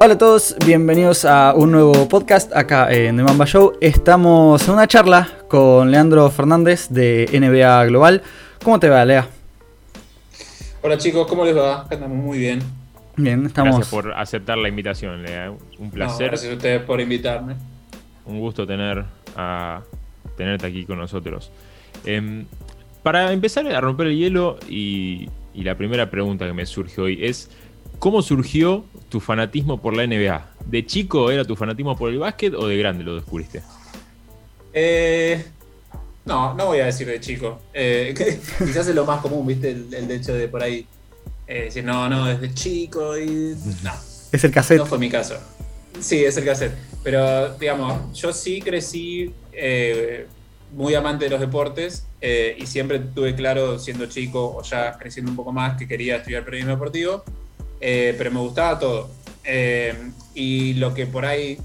[0.00, 3.72] Hola a todos, bienvenidos a un nuevo podcast acá en The Mamba Show.
[3.80, 8.22] Estamos en una charla con Leandro Fernández de NBA Global.
[8.62, 9.28] ¿Cómo te va, Lea?
[10.82, 11.84] Hola chicos, ¿cómo les va?
[11.90, 12.60] Andamos muy bien.
[13.16, 13.74] Bien, estamos.
[13.74, 15.52] Gracias por aceptar la invitación, Lea.
[15.80, 16.28] Un placer.
[16.28, 17.56] gracias a ustedes por invitarme.
[18.24, 19.04] Un gusto tener
[19.34, 19.82] a,
[20.36, 21.50] tenerte aquí con nosotros.
[22.04, 22.46] Em,
[23.02, 27.18] para empezar a romper el hielo y, y la primera pregunta que me surge hoy
[27.20, 27.50] es,
[27.98, 30.50] ¿cómo surgió tu fanatismo por la NBA?
[30.66, 33.62] ¿De chico era tu fanatismo por el básquet o de grande lo descubriste?
[34.72, 35.44] Eh,
[36.24, 37.60] no, no voy a decir de chico.
[37.72, 38.14] Eh,
[38.58, 39.70] quizás es lo más común, ¿viste?
[39.70, 40.86] El, hecho de por ahí
[41.46, 43.56] eh, decir, no, no, desde chico y.
[43.82, 43.92] No.
[44.30, 44.78] Es el cassette.
[44.78, 45.36] No fue mi caso.
[46.00, 46.74] Sí, es el cassette.
[47.02, 49.32] Pero, digamos, yo sí crecí
[50.72, 55.36] muy amante de los deportes y siempre tuve claro, siendo chico o ya creciendo un
[55.36, 57.24] poco más, que quería estudiar periodismo deportivo.
[57.80, 59.10] Pero me gustaba todo.
[60.34, 61.58] y lo que por ahí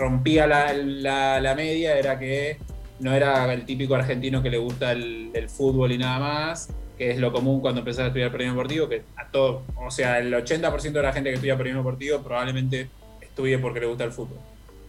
[0.00, 2.58] rompía la, la, media era que
[2.98, 7.18] no era el típico argentino que le gusta el, fútbol y nada más, que es
[7.18, 10.92] lo común cuando empezás a estudiar periodismo deportivo, que a todo, o sea, el 80%
[10.92, 12.88] de la gente que estudia periodismo deportivo probablemente
[13.20, 14.38] estudie porque le gusta el fútbol.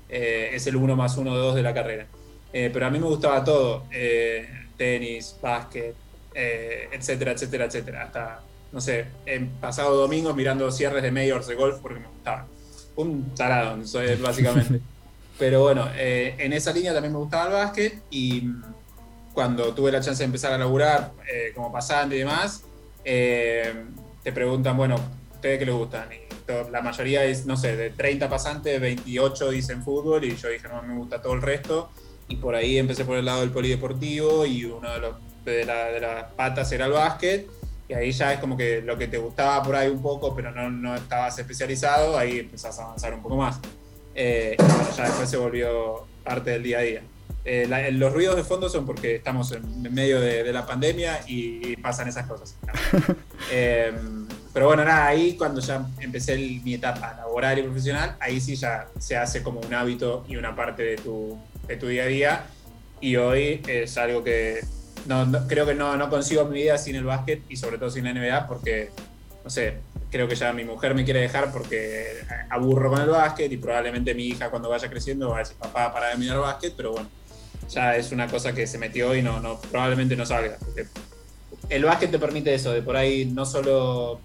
[0.10, 2.06] Eh, es el uno más uno de dos de la carrera.
[2.54, 4.46] Eh, pero a mí me gustaba todo, eh,
[4.78, 5.96] tenis, básquet,
[6.34, 8.04] etcétera, etcétera, etcétera.
[8.04, 8.42] Hasta,
[8.72, 12.48] no sé, en pasado domingo mirando cierres de majors de golf porque me gustaba.
[12.96, 14.80] Un tarado, soy básicamente.
[15.40, 18.50] Pero bueno, eh, en esa línea también me gustaba el básquet y
[19.34, 22.64] cuando tuve la chance de empezar a laburar eh, como pasante y demás,
[23.04, 23.74] eh,
[24.24, 24.98] te preguntan, bueno,
[25.34, 26.10] ¿ustedes qué les gustan?
[26.12, 26.32] Y
[26.72, 30.82] la mayoría es, no sé, de 30 pasantes, 28 dicen fútbol y yo dije, no,
[30.84, 31.90] me gusta todo el resto.
[32.28, 36.32] Y por ahí empecé por el lado del polideportivo y uno de, los, de, las
[36.34, 37.48] patas era el básquet.
[37.92, 40.50] Y ahí ya es como que lo que te gustaba por ahí un poco, pero
[40.50, 43.60] no, no estabas especializado, ahí empezás a avanzar un poco más.
[44.16, 47.02] Eh, y bueno, ya después se volvió parte del día a día.
[47.44, 52.08] Eh, los ruidos de fondo son porque estamos en, medio de, la pandemia y, pasan
[52.08, 52.56] esas cosas.
[53.52, 58.56] Em, pero bueno, nada, ahí cuando ya empecé mi etapa laboral y profesional, ahí sí
[58.56, 61.38] ya se hace como un hábito y una parte de tu,
[61.68, 62.44] de tu día a día.
[63.02, 64.62] Y hoy es algo que
[65.08, 68.04] no, creo que no, no consigo mi vida sin el básquet y sobre todo sin
[68.04, 68.90] la NBA porque,
[69.44, 69.78] no sé,
[70.10, 74.14] creo que ya mi mujer me quiere dejar porque aburro con el básquet y probablemente
[74.14, 77.10] mi hija cuando vaya creciendo va a decir papá para de mirar básquet, pero bueno,
[77.70, 80.58] ya es una cosa que se metió y no, no probablemente no salga.
[81.70, 84.20] el básquet te permite eso, de por ahí no solo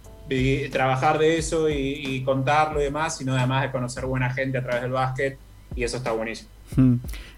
[0.73, 4.83] trabajar de eso y, contarlo y demás, sino además de conocer buena gente a través
[4.83, 5.39] del básquet
[5.75, 6.51] y eso está buenísimo.
[6.75, 6.97] Hmm.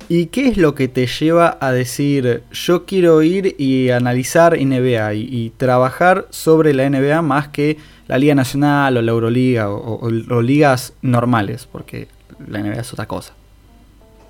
[0.08, 5.14] ¿Y qué es lo que te lleva a decir yo quiero ir y analizar NBA
[5.14, 10.94] y trabajar sobre la NBA más que la Liga Nacional o la Euroliga o, ligas
[11.02, 12.08] normales, porque
[12.46, 13.34] la NBA es otra cosa.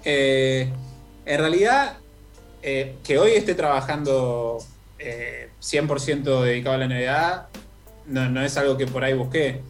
[0.05, 0.69] Eh,
[1.25, 1.99] en realidad,
[2.61, 4.59] eh, que hoy esté trabajando
[4.99, 7.49] 100% eh, dedicado a la NBA
[8.09, 9.61] no, es algo que por ahí busqué.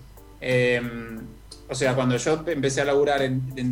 [1.69, 3.21] O sea, cuando yo empecé a laburar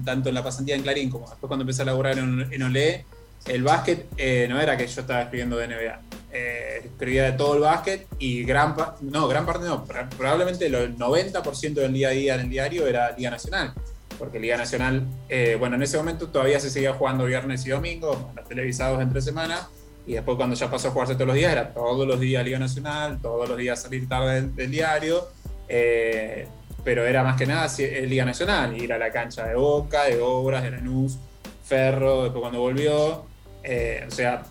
[0.05, 3.05] tanto en la pasantía en Clarín como después cuando empecé a laburar en, en Olé,
[3.47, 4.07] el básquet
[4.49, 6.01] no era que yo estaba escribiendo de NBA
[6.37, 9.87] eh, escribía de todo el básquet y gran, no, gran parte no,
[10.19, 13.73] probablemente el 90% del día a día en el diario era Liga Nacional,
[14.19, 18.33] porque Liga Nacional, eh, bueno, en ese momento todavía se seguía jugando viernes y domingo,
[18.37, 19.67] los televisados entre semana,
[20.06, 22.59] y después cuando ya pasó a jugarse todos los días, era todos los días Liga
[22.59, 25.29] Nacional, todos los días salir tarde del, diario,
[25.69, 26.47] eh,
[26.87, 27.69] pero era más que nada
[28.07, 31.19] Liga Nacional, ir a la cancha de Boca, de Obras, de Lanús,
[31.65, 34.45] Ferro, después cuando volvió, o sea,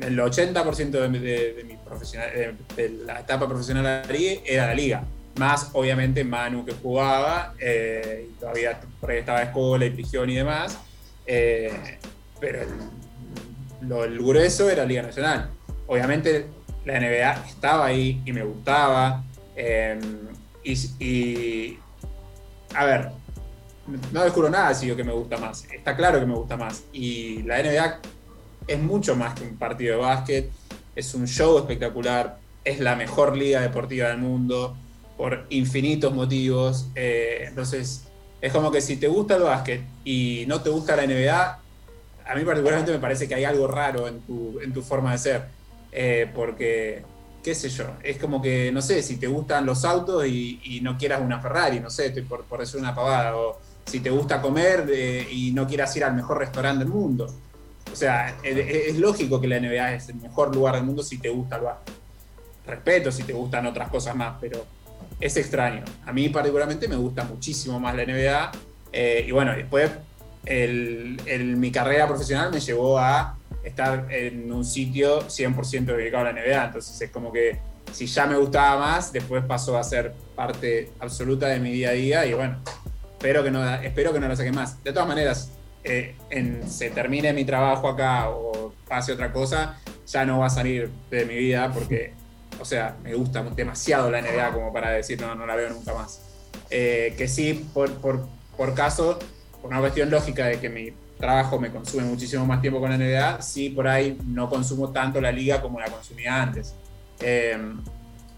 [0.00, 4.02] el 80% de, de, mi profesional, de, la etapa profesional
[4.44, 5.04] era la liga.
[5.36, 10.36] Más, obviamente, Manu que jugaba, eh, y todavía por ahí estaba Escola y Prigión y
[10.36, 10.78] demás.
[11.26, 11.98] Eh,
[12.40, 15.50] pero el, lo, el grueso era Liga Nacional.
[15.86, 16.46] Obviamente,
[16.84, 19.22] la NBA estaba ahí y me gustaba.
[19.56, 19.98] Eh,
[20.64, 21.78] y,
[22.74, 23.10] a ver,
[24.12, 25.64] no descubro nada si yo que me gusta más.
[25.72, 26.84] Está claro que me gusta más.
[26.92, 28.00] Y la NBA
[28.66, 30.50] es mucho más que un partido de básquet,
[30.96, 34.76] es un show espectacular, es la mejor liga deportiva del mundo
[35.16, 36.88] por infinitos motivos.
[36.94, 38.04] Eh, entonces,
[38.40, 41.60] es como que si te gusta el básquet y no te gusta la NBA,
[42.26, 45.18] a mí particularmente me parece que hay algo raro en tu, en tu forma de
[45.18, 45.44] ser.
[45.92, 47.02] Eh, porque,
[47.44, 50.96] qué sé yo, es como que, no sé, si te gustan los autos y, no
[50.96, 54.86] quieras una Ferrari, no sé, por, por decir una pavada, o si te gusta comer
[54.90, 57.32] eh, y no quieras ir al mejor restaurante del mundo.
[57.92, 61.28] O sea, es, lógico que la NBA es el mejor lugar del mundo si te
[61.28, 61.94] gusta el básquet.
[62.66, 64.64] Respeto si te gustan otras cosas más, pero
[65.20, 65.84] es extraño.
[66.06, 68.52] A mí particularmente me gusta muchísimo más la NBA.
[68.90, 69.90] Eh, y bueno, después
[70.46, 76.64] mi carrera profesional me llevó a estar en un sitio 100% dedicado a la NBA.
[76.64, 77.58] Entonces es como que
[77.92, 81.92] si ya me gustaba más, después pasó a ser parte absoluta de mi día a
[81.92, 82.26] día.
[82.26, 82.58] Y bueno,
[83.12, 84.82] espero que no, espero que no lo saque más.
[84.82, 85.50] De todas maneras,
[85.84, 90.50] eh, en, se termine mi trabajo acá o pase otra cosa, ya no va a
[90.50, 92.14] salir de mi vida porque,
[92.60, 95.94] o sea, me gusta demasiado la NBA como para decir no, no la veo nunca
[95.94, 96.20] más.
[96.70, 99.18] Eh, que sí, por, por, por caso,
[99.60, 102.98] por una cuestión lógica de que mi trabajo me consume muchísimo más tiempo con la
[102.98, 106.74] NBA, sí por ahí no consumo tanto la liga como la consumía antes.
[107.20, 107.56] Eh,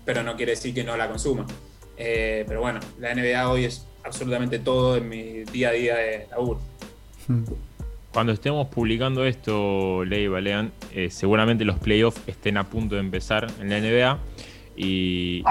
[0.05, 1.47] pero no quiere decir que no la consuma.
[1.97, 6.27] Eh, pero bueno, la NBA hoy es absolutamente todo en mi día a día de
[6.31, 6.61] laburo.
[8.13, 13.47] Cuando estemos publicando esto, Ley Balean, eh, seguramente los playoffs estén a punto de empezar
[13.61, 14.19] en la NBA.
[14.77, 15.43] ¿Y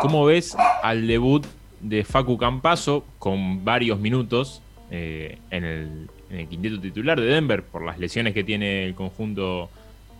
[0.00, 1.46] cómo ves al debut
[1.80, 7.84] de Facu Campaso con varios minutos en el, en el quinteto titular de Denver por
[7.84, 9.68] las lesiones que tiene el conjunto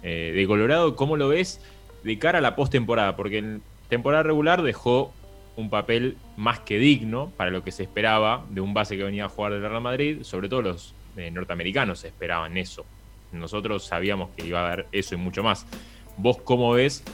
[0.03, 0.97] eh, de Colorado.
[0.97, 1.61] ¿Cómo lo ves
[2.03, 3.17] de cara a la postemporada?
[3.17, 5.13] Porque en temporada regular dejó
[5.57, 9.27] un papel más que digno para lo que se esperaba de un base que venía
[9.27, 12.85] a jugar del Real Madrid, sobre todo los eh, norteamericanos esperaban eso.
[13.33, 15.67] Nosotros sabíamos que iba a haber eso y mucho más.
[16.17, 17.05] ¿Vos cómo ves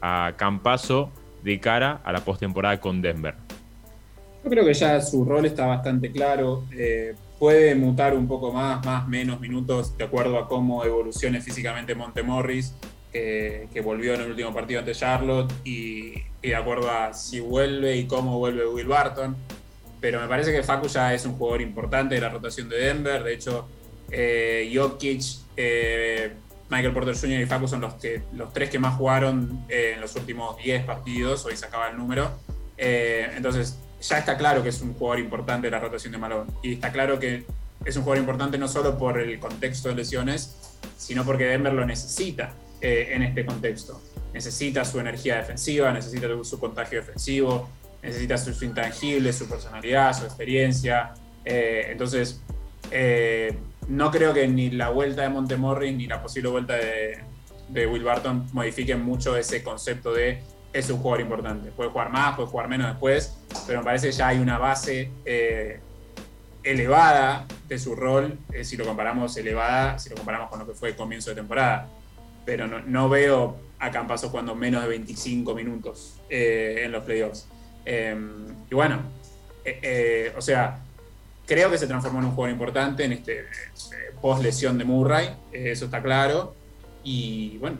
[0.00, 1.10] a Campaso
[1.42, 3.34] de cara a la postemporada con Denver?
[4.44, 6.64] Yo creo que ya su rol está bastante claro.
[6.76, 11.94] Eh, puede mutar un poco más, más, menos minutos, de acuerdo a cómo evolucione físicamente
[11.94, 12.74] Montemorris,
[13.12, 18.06] que, volvió en el último partido ante Charlotte, y, de acuerdo a si vuelve y
[18.06, 19.36] cómo vuelve Will Barton.
[20.00, 23.22] Pero me parece que Facu ya es un jugador importante de la rotación de Denver.
[23.22, 23.66] De hecho,
[24.10, 25.22] eh, Jokic,
[25.56, 26.32] eh,
[26.68, 27.40] Michael Porter Jr.
[27.40, 31.46] y Facu son los, que, los tres que más jugaron en los últimos 10 partidos.
[31.46, 32.32] Hoy se acaba el número.
[32.76, 33.78] Eh, entonces,
[34.08, 36.50] ya está claro que es un jugador importante la rotación de Malone.
[36.62, 37.44] Y está claro que
[37.84, 40.56] es un jugador importante no solo por el contexto de lesiones,
[40.96, 44.00] sino porque Denver lo necesita eh, en este contexto.
[44.32, 47.70] Necesita su energía defensiva, necesita su contagio defensivo,
[48.02, 51.14] necesita sus intangibles, su personalidad, su experiencia.
[51.44, 52.40] Eh, entonces,
[52.90, 53.56] eh,
[53.88, 58.46] no creo que ni la vuelta de Montemorri ni la posible vuelta de Will Barton
[58.52, 60.42] modifiquen mucho ese concepto de
[60.74, 61.70] es un jugador importante.
[61.70, 65.10] Puede jugar más, puede jugar menos después, pero me parece que ya hay una base
[65.24, 65.80] eh,
[66.64, 70.74] elevada de su rol, eh, si lo comparamos elevada, si lo comparamos con lo que
[70.74, 71.88] fue el comienzo de temporada.
[72.44, 77.46] Pero no, veo a Campaso jugando menos de 25 minutos eh, en los playoffs.
[77.84, 79.00] Em, y bueno,
[80.36, 80.80] o sea,
[81.46, 83.44] creo que se transformó en un jugador importante en este
[84.20, 86.54] post lesión de Murray, eso está claro.
[87.04, 87.78] Y bueno,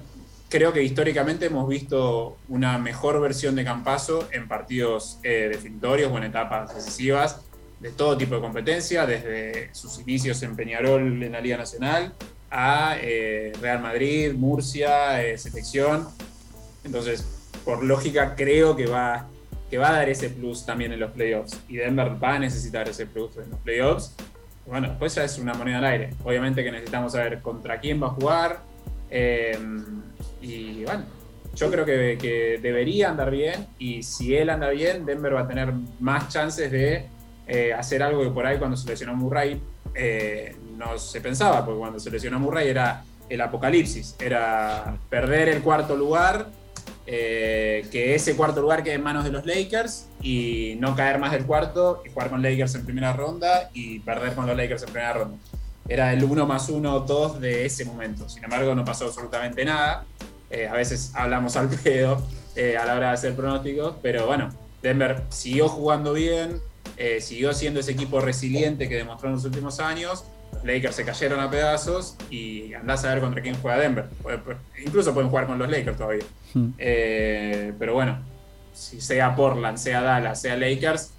[0.54, 6.16] creo que históricamente hemos visto una mejor versión de Campaso en partidos eh, definitorios o
[6.16, 7.40] en etapas decisivas
[7.80, 12.14] de todo tipo de competencia, desde sus inicios en Peñarol en la Liga Nacional
[12.52, 16.06] a eh, Real Madrid, Murcia, eh, selección.
[16.84, 17.26] Entonces,
[17.64, 19.26] por lógica, creo que va,
[19.68, 21.58] que va a dar ese plus también en los playoffs.
[21.68, 24.14] Y Denver va a necesitar ese plus en los playoffs.
[24.66, 26.10] Bueno, después ya es una moneda al aire.
[26.22, 28.60] Obviamente que necesitamos saber contra quién va a jugar.
[30.44, 31.04] Y bueno,
[31.54, 35.72] yo creo que, debería andar bien y si él anda bien, Denver va a tener
[36.00, 37.06] más chances de
[37.46, 39.60] eh, hacer algo que por ahí cuando se lesionó Murray
[39.94, 45.62] eh, no se pensaba, porque cuando se lesionó Murray era el apocalipsis, era perder el
[45.62, 46.48] cuarto lugar,
[47.06, 51.32] eh, que ese cuarto lugar quede en manos de los Lakers y no caer más
[51.32, 54.92] del cuarto y jugar con Lakers en primera ronda y perder con los Lakers en
[54.92, 55.38] primera ronda.
[55.86, 58.26] Era el 1 más 1, 2 de ese momento.
[58.28, 60.06] Sin embargo, no pasó absolutamente nada.
[60.54, 62.22] Eh, a veces hablamos al pedo
[62.54, 64.50] eh, a la hora de hacer pronósticos, pero bueno,
[64.82, 66.60] Denver siguió jugando bien,
[66.96, 70.24] eh, siguió siendo ese equipo resiliente que demostró en los últimos años.
[70.52, 74.06] Los Lakers se cayeron a pedazos y andás a ver contra quién juega Denver.
[74.84, 76.24] incluso pueden jugar con los Lakers todavía.
[76.54, 76.70] Hmm.
[77.76, 78.20] pero bueno,
[78.72, 81.14] si sea Portland, sea Dallas, sea Lakers,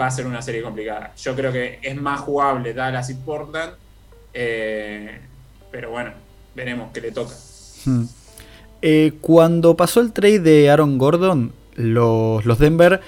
[0.00, 1.12] va a ser una serie complicada.
[1.14, 3.74] Yo creo que es más jugable Dallas y Portland,
[4.32, 6.12] pero bueno,
[6.54, 7.34] veremos qué le toca.
[7.84, 8.04] Hmm.
[8.82, 13.00] Eh, cuando pasó el trade de Aaron Gordon, los, los Denver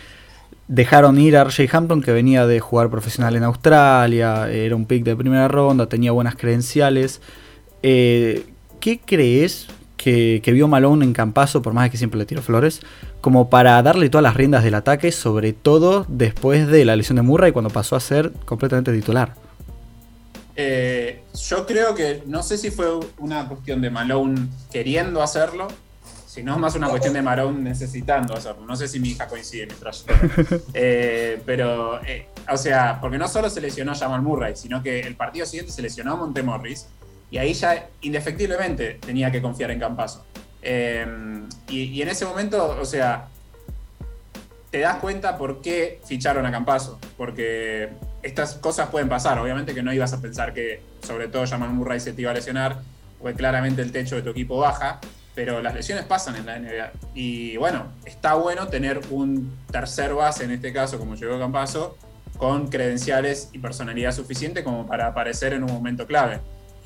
[0.70, 5.02] dejaron ir a RJ Hampton, que venía de jugar profesional en Australia, era un pick
[5.02, 7.20] de primera ronda, tenía buenas credenciales.
[7.82, 8.46] Eh,
[8.78, 9.66] ¿Qué crees
[9.96, 12.80] que, vio Malone en Campaso, por más que siempre le tiró flores,
[13.20, 17.22] como para darle todas las riendas del ataque, sobre todo después de la lesión de
[17.22, 19.34] Murray, cuando pasó a ser completamente titular?
[20.56, 25.68] Eh, yo creo que, no sé si fue una cuestión de Malone queriendo hacerlo,
[26.30, 28.64] sino más una cuestión de Marón necesitando hacerlo.
[28.64, 30.04] No sé si mi hija coincide mientras
[30.74, 35.16] eh, pero, eh, o sea, porque no solo se lesionó Jamal Murray, sino que el
[35.16, 36.86] partido siguiente se lesionó a Montemorris
[37.32, 40.24] y ahí ya indefectiblemente tenía que confiar en Campaso.
[40.62, 41.04] Eh,
[41.68, 43.26] y, y, en ese momento, o sea,
[44.70, 47.88] te das cuenta por qué ficharon a Campaso, porque
[48.22, 49.38] estas cosas pueden pasar.
[49.38, 52.34] Obviamente que no ibas a pensar que, sobre todo, Jamal Murray se te iba a
[52.34, 52.80] lesionar,
[53.18, 55.00] porque claramente el techo de tu equipo baja
[55.34, 56.92] pero las lesiones pasan en la NBA.
[57.14, 61.96] Y bueno, está bueno tener un tercer base, en este caso, como llegó Campaso,
[62.36, 66.40] con credenciales y personalidad suficiente como para aparecer en un momento clave.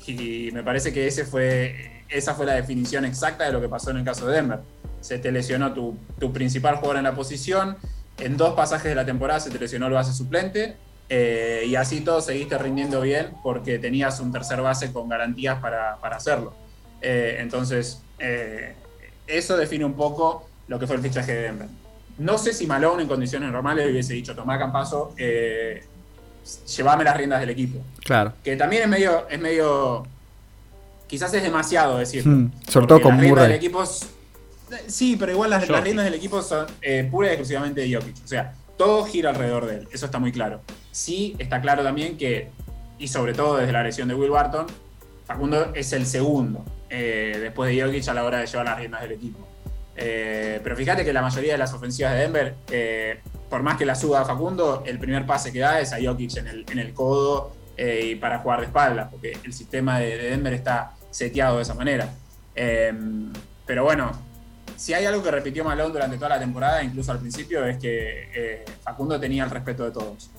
[0.07, 3.91] Y me parece que ese fue, esa fue la definición exacta de lo que pasó
[3.91, 4.59] en el caso de Denver.
[5.01, 7.77] Se te lesionó tu, tu principal jugador en la posición,
[8.19, 10.77] en dos pasajes de la temporada se te lesionó el base suplente,
[11.09, 15.97] eh, y así todo seguiste rindiendo bien porque tenías un tercer base con garantías para,
[15.97, 16.53] para hacerlo.
[17.01, 18.75] Eh, entonces, eh,
[19.27, 21.67] eso define un poco lo que fue el fichaje de Denver.
[22.17, 25.83] No sé si Malone en condiciones normales hubiese dicho, tomá Campaso, eh,
[26.75, 27.79] llevame las riendas del equipo.
[28.03, 28.33] Claro.
[28.43, 30.07] Que también es medio, es medio,
[31.07, 32.25] quizás es demasiado decir.
[32.25, 33.47] Hmm, sobre todo con Murray.
[33.47, 33.83] Del equipo
[34.87, 38.15] sí, pero igual las, riendas del equipo son eh, pura y exclusivamente de Jokic.
[38.23, 40.61] O sea, todo gira alrededor de él, eso está muy claro.
[40.91, 42.49] Sí, está claro también que,
[42.99, 44.67] y sobre todo desde la lesión de Will Barton,
[45.25, 46.63] Facundo es el segundo.
[46.89, 49.47] Eh, después de Jokic a la hora de llevar las riendas del equipo.
[49.97, 53.85] Eh, pero fíjate que la mayoría de las ofensivas de Denver, eh, por más que
[53.85, 56.93] la suba Facundo, el primer pase que da es a Jokic en el, en el
[56.93, 61.73] codo y para jugar de espalda, porque el sistema de, Denver está seteado de esa
[61.73, 62.09] manera.
[62.53, 64.13] pero bueno,
[64.75, 68.63] si hay algo que repitió Malone durante toda la temporada, incluso al principio, es que
[68.83, 70.29] Facundo tenía el respeto de todos.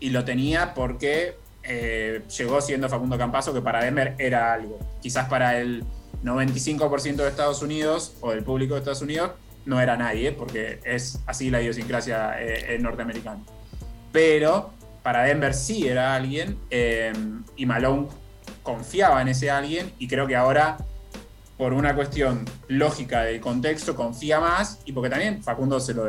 [0.00, 4.78] y lo tenía porque eh, llegó siendo Facundo Campaso, que para Denver era algo.
[5.00, 5.84] Quizás para el
[6.24, 9.32] 95% de Estados Unidos o del público de Estados Unidos
[9.64, 13.42] no era nadie, porque es así la idiosincrasia eh, norteamericana.
[14.10, 17.12] Pero para Denver sí era alguien eh,
[17.56, 18.08] y Malone
[18.62, 20.78] confiaba en ese alguien y creo que ahora
[21.56, 26.04] por una cuestión lógica del contexto confía más y porque también Facundo se lo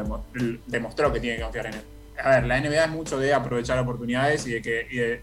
[0.67, 1.81] demostró que tiene que confiar en él.
[2.23, 5.21] A ver, la NBA es mucho de aprovechar oportunidades y de,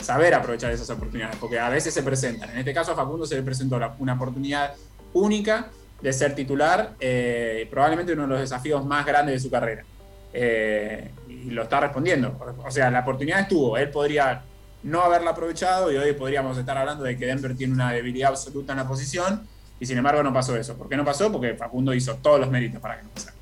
[0.00, 2.50] saber aprovechar esas oportunidades, porque a veces se presentan.
[2.50, 4.74] En este caso a Facundo se le presentó una oportunidad
[5.12, 9.84] única de ser titular, eh, probablemente uno de los desafíos más grandes de su carrera.
[10.32, 12.38] Eh, y lo está respondiendo.
[12.64, 14.42] O sea, la oportunidad estuvo, él podría
[14.82, 18.72] no haberla aprovechado y hoy podríamos estar hablando de que Denver tiene una debilidad absoluta
[18.72, 19.46] en la posición
[19.80, 20.76] y sin embargo no pasó eso.
[20.76, 21.32] ¿Por qué no pasó?
[21.32, 23.34] Porque Facundo hizo todos los méritos para que no pasara.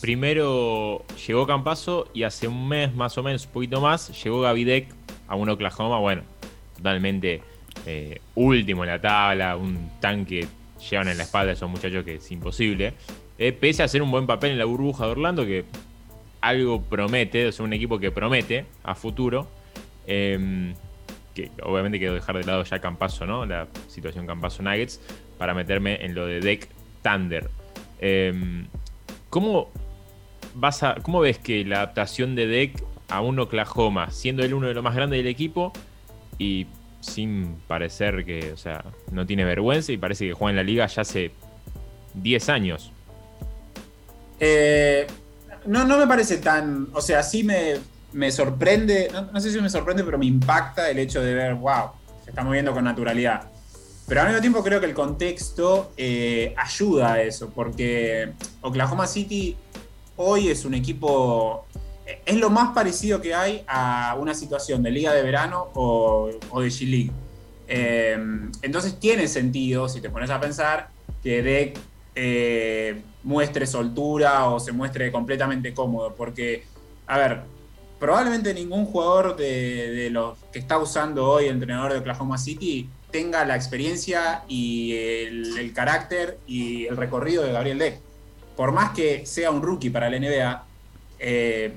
[0.00, 4.88] Primero llegó Campaso y hace un mes más o menos, un poquito más, llegó Gavidec
[5.26, 6.22] a un Oklahoma, bueno,
[6.76, 7.40] totalmente
[7.86, 10.46] eh, último en la tabla, un tanque
[10.90, 12.94] llevan en la espalda esos muchachos que es imposible.
[13.38, 15.64] Eh, pese a hacer un buen papel en la burbuja de Orlando, que
[16.40, 19.48] algo promete, es un equipo que promete a futuro.
[20.06, 20.74] Em,
[21.36, 23.44] que obviamente quiero dejar de lado ya Campaso, ¿no?
[23.44, 25.00] La situación Campaso Nuggets,
[25.38, 26.68] para meterme en lo de Deck
[27.02, 27.50] Thunder.
[28.00, 28.66] Em,
[29.30, 29.70] ¿cómo,
[30.54, 34.66] vas a, ¿Cómo ves que la adaptación de Deck a un Oklahoma, siendo él uno
[34.66, 35.72] de los más grandes del equipo
[36.38, 36.66] y
[37.00, 40.86] sin parecer que, o sea, no tiene vergüenza y parece que juega en la liga
[40.86, 41.30] ya hace
[42.14, 42.90] 10 años.
[44.40, 45.06] Eh,
[45.66, 47.76] no, no me parece tan, o sea, sí me,
[48.30, 51.90] sorprende, no, sé si me sorprende, pero me impacta el hecho de ver, wow,
[52.24, 53.50] se está moviendo con naturalidad.
[54.08, 59.56] Pero al mismo tiempo creo que el contexto eh, ayuda a eso, porque Oklahoma City
[60.16, 61.66] hoy es un equipo
[62.24, 66.68] es lo más parecido que hay a una situación de liga de verano o, de
[66.68, 67.10] G-League.
[67.68, 68.16] Eh,
[68.62, 70.90] entonces tiene sentido, si te pones a pensar,
[71.22, 71.78] que Deck
[72.14, 76.64] eh, muestre soltura o se muestre completamente cómodo, porque,
[77.06, 77.40] a ver,
[77.98, 83.44] probablemente ningún jugador de, los que está usando hoy el entrenador de Oklahoma City tenga
[83.44, 88.00] la experiencia y el, carácter y el recorrido de Gabriel Deck.
[88.56, 90.64] Por más que sea un rookie para la NBA,
[91.18, 91.76] eh,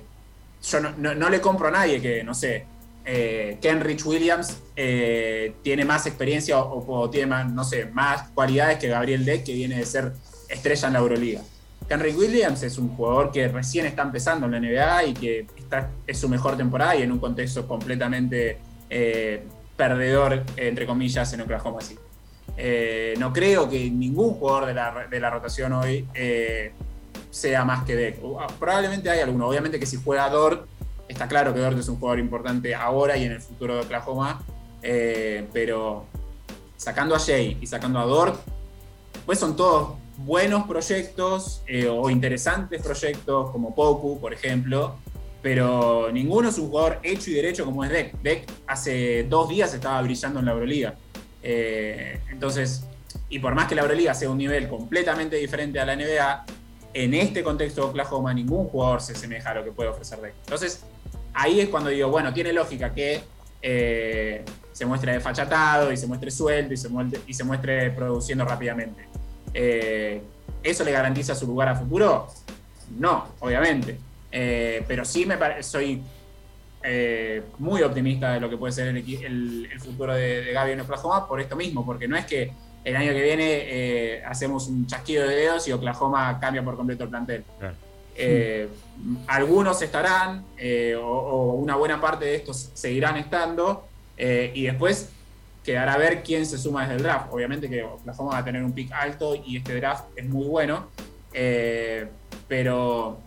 [0.63, 2.65] yo no, le compro a nadie que, no sé,
[3.05, 8.87] eh, Kenrich Williams eh, tiene más experiencia o, tiene más, no sé, más cualidades que
[8.87, 10.13] Gabriel Deck, que viene de ser
[10.49, 11.41] estrella en la Euroliga.
[11.89, 15.89] Kenrich Williams es un jugador que recién está empezando en la NBA y que está,
[16.07, 19.43] es su mejor temporada y en un contexto completamente eh,
[19.75, 21.99] perdedor, entre comillas, en Oklahoma City.
[23.19, 26.07] no creo que ningún jugador de la, de la rotación hoy
[27.29, 28.19] sea más que Deck.
[28.39, 29.47] Ah, probablemente hay alguno.
[29.47, 30.67] Obviamente que si juega Dort,
[31.07, 34.41] está claro que Dort es un jugador importante ahora y en el futuro de Oklahoma.
[34.81, 36.05] Eh, pero
[36.77, 38.39] sacando a Jay y sacando a Dort,
[39.13, 44.95] después son todos buenos proyectos eh, o interesantes proyectos, como Poku, por ejemplo,
[45.41, 48.21] pero ninguno es un jugador hecho y derecho como es Deck.
[48.21, 50.95] Deck hace dos días estaba brillando en la Euroliga.
[51.41, 52.85] Eh, entonces,
[53.29, 56.45] y por más que la Euroliga sea un nivel completamente diferente a la NBA,
[56.93, 60.33] en este contexto de Oklahoma ningún jugador se asemeja a lo que puede ofrecer Deck.
[60.45, 60.83] Entonces,
[61.33, 63.21] ahí es cuando digo, bueno, tiene lógica que
[63.61, 66.89] eh, se muestre desfachatado y se muestre suelto y se
[67.27, 69.08] y se muestre produciendo rápidamente.
[69.53, 70.21] Eh,
[70.61, 72.27] ¿Eso le garantiza su lugar a futuro?
[72.97, 73.97] No, obviamente.
[74.31, 76.01] Eh, pero sí me soy
[77.57, 81.41] muy optimista de lo que puede ser el, futuro de, de Gaby en Oklahoma por
[81.41, 82.51] esto mismo, porque no es que
[82.85, 87.09] el año que viene hacemos un chasquido de dedos y Oklahoma cambia por completo el
[87.09, 87.43] plantel.
[89.27, 90.45] algunos estarán,
[91.01, 93.89] o, una buena parte de estos seguirán estando,
[94.19, 95.09] eh, y después
[95.63, 97.27] quedará a ver quién se suma desde el draft.
[97.31, 100.87] Obviamente que Oklahoma va a tener un pick alto y este draft es muy bueno.
[101.33, 102.07] Eh,
[102.47, 103.19] pero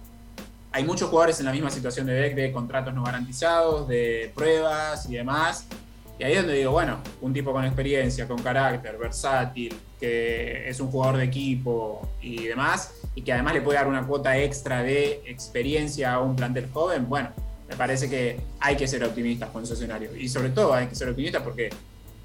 [0.73, 5.09] hay muchos jugadores en la misma situación de deck de contratos no garantizados, de pruebas
[5.09, 5.67] y demás.
[6.19, 10.79] Y ahí es donde digo, bueno, un tipo con experiencia, con carácter, versátil, que es
[10.81, 14.83] un jugador de equipo y demás, y que además le puede dar una cuota extra
[14.83, 17.31] de experiencia a un plantel joven, bueno,
[17.69, 20.15] me parece que hay que ser optimistas con ese escenario.
[20.15, 21.71] Y sobre todo hay que ser optimistas porque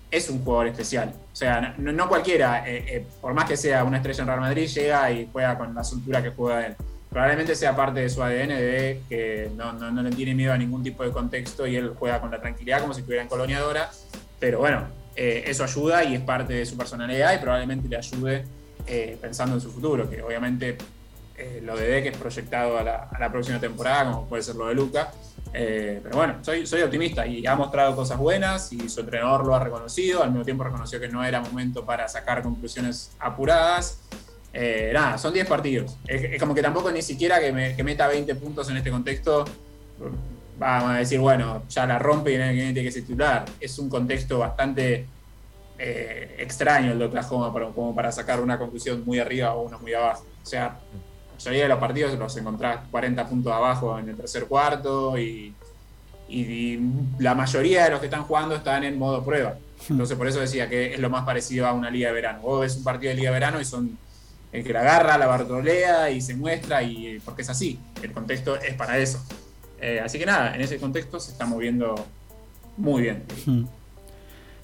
[0.10, 1.14] es un jugador especial.
[1.32, 4.68] O sea, no, cualquiera, eh, eh, por más que sea una estrella en Real Madrid,
[4.68, 6.76] llega y juega con la soltura que juega él.
[7.10, 10.84] Probablemente sea parte de su ADN de que no, no, le tiene miedo a ningún
[10.84, 13.90] tipo de contexto y él juega con la tranquilidad como si estuviera en coloniadora.
[14.40, 18.46] Pero bueno, eh, eso ayuda y es parte de su personalidad y probablemente le ayude
[19.20, 20.78] pensando en su futuro, que obviamente
[21.62, 24.68] lo de Deck es proyectado a la, a la, próxima temporada, como puede ser lo
[24.68, 25.12] de Luca.
[25.54, 29.56] Eh, pero bueno, soy, soy optimista y ha mostrado cosas buenas y su entrenador lo
[29.56, 34.02] ha reconocido, al mismo tiempo reconoció que no era momento para sacar conclusiones apuradas.
[34.54, 35.98] Eh, nada, son 10 partidos.
[36.08, 39.46] Es, como que tampoco ni siquiera que, me, que, meta 20 puntos en este contexto,
[40.58, 43.46] vamos a decir, bueno, ya la rompe y tiene que ser titular.
[43.60, 45.06] Es un contexto bastante
[45.80, 49.94] eh, extraño el de Oklahoma como para sacar una conclusión muy arriba o una muy
[49.94, 50.26] abajo.
[50.42, 50.80] O sea,
[51.38, 55.54] mayoría de los partidos los encontrás 40 puntos abajo en el tercer cuarto y,
[57.20, 59.58] la mayoría de los que están jugando están en modo prueba.
[59.88, 59.94] Hmm.
[59.94, 62.42] Entonces por eso decía que es lo más parecido a una liga de verano.
[62.42, 63.98] Vos ves un partido de liga de verano y son
[64.52, 67.80] el que la agarra, la bartolea y se muestra y porque es así.
[68.02, 69.24] El contexto es para eso.
[69.80, 71.96] Eh, así que nada, en ese contexto se está moviendo
[72.76, 73.24] muy bien.
[73.46, 73.64] Hmm.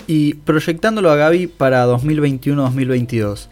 [0.05, 3.47] Y proyectándolo a Gaby para 2021-2022.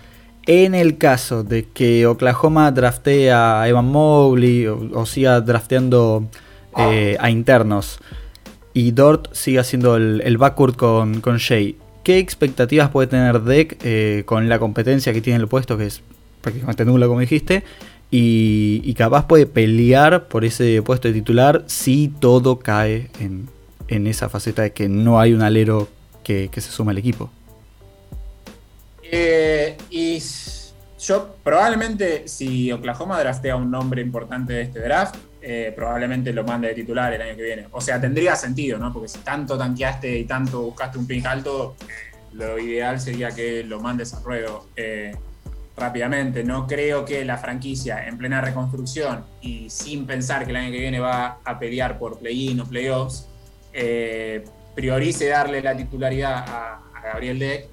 [0.54, 6.28] En el caso de que Oklahoma draftee a Evan Mobley o, siga drafteando
[6.78, 8.00] eh, a internos
[8.74, 11.72] y Dort siga haciendo el, el backcourt con, Shea,
[12.04, 16.02] ¿qué expectativas puede tener Deck eh, con la competencia que tiene el puesto, que es
[16.42, 17.64] prácticamente nula, como dijiste?
[18.12, 23.48] Y, capaz puede pelear por ese puesto de titular si todo cae en,
[24.06, 25.88] esa faceta de que no hay un alero
[26.26, 27.32] que se suma al equipo.
[29.14, 30.24] Eh, y
[31.00, 36.70] yo probablemente, si Oklahoma draftea un nombre importante de este draft, eh, probablemente lo mande
[36.70, 37.68] de titular el año que viene.
[37.72, 38.94] O sea, tendría sentido, ¿no?
[38.94, 41.76] Porque si tanto tanqueaste y tanto buscaste un pick alto,
[42.34, 45.14] lo ideal sería que lo mandes a ruedo eh,
[45.76, 46.46] rápidamente.
[46.46, 50.80] No creo que la franquicia en plena reconstrucción y sin pensar que el año que
[50.80, 53.28] viene va a pelear por play-in o playoffs,
[54.74, 57.68] priorice darle la titularidad a, a Gabriel Deck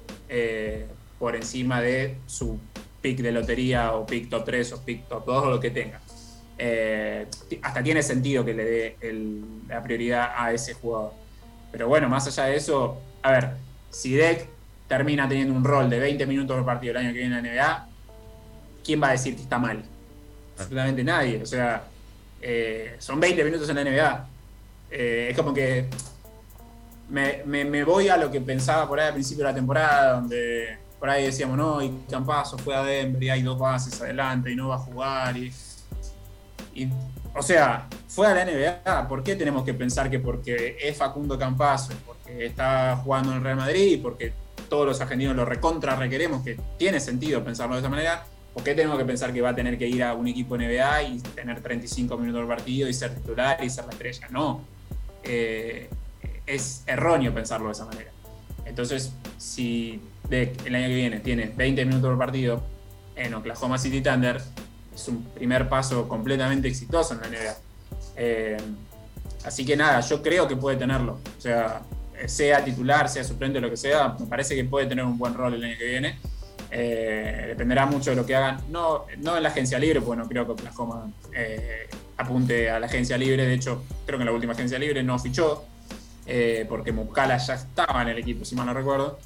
[1.19, 2.57] por encima de su
[3.01, 5.99] pick de lotería o pick top 3 o pick top 2 o lo que tenga.
[6.57, 7.25] Eh,
[7.61, 8.97] hasta tiene sentido que le dé
[9.67, 11.13] la prioridad a ese jugador.
[11.71, 13.49] Pero bueno, más allá de eso, a ver,
[13.91, 14.47] si Deck
[14.87, 17.51] termina teniendo un rol de 20 minutos por partido el año que viene en la
[17.51, 17.87] NBA,
[18.83, 19.83] ¿quién va a decir que está mal?
[20.57, 21.41] Absolutamente nadie.
[21.41, 21.83] O sea,
[22.41, 24.27] eh, son 20 minutos en la NBA.
[24.91, 25.87] Eh, es como que
[27.09, 30.77] me, me, voy a lo que pensaba por ahí al principio de la temporada, donde
[30.99, 34.55] por ahí decíamos, no, y Campazo fue a Denver y hay dos bases adelante y
[34.55, 35.37] no va a jugar.
[35.37, 35.51] Y,
[37.33, 39.07] o sea, fue a la NBA.
[39.07, 43.43] ¿Por qué tenemos que pensar que porque es Facundo Campazo, porque está jugando en el
[43.43, 44.33] Real Madrid y porque
[44.67, 48.25] todos los argentinos lo recontra requeremos, que tiene sentido pensarlo de esa manera?
[48.53, 51.03] ¿Por qué tenemos que pensar que va a tener que ir a un equipo NBA
[51.03, 54.27] y tener 35 minutos del partido y ser titular y ser la estrella?
[54.31, 54.61] No.
[55.23, 55.89] Eh,
[56.45, 58.11] es erróneo pensarlo de esa manera.
[58.65, 62.63] Entonces, si el año que viene tiene 20 minutos por partido
[63.15, 64.41] en Oklahoma City Thunder,
[64.93, 67.57] es un primer paso completamente exitoso en la NBA.
[68.17, 68.57] Eh,
[69.43, 71.19] así que nada, yo creo que puede tenerlo.
[71.37, 71.81] O sea,
[72.27, 75.53] sea titular, sea suplente, lo que sea, me parece que puede tener un buen rol
[75.53, 76.19] el año que viene.
[76.71, 80.27] Eh, dependerá mucho de lo que hagan, no, no en la agencia libre, porque no
[80.27, 84.33] creo que Oklahoma eh, apunte a la agencia libre, de hecho creo que en la
[84.33, 85.65] última agencia libre no fichó,
[86.27, 89.17] eh, porque Mukala ya estaba en el equipo, si mal no recuerdo.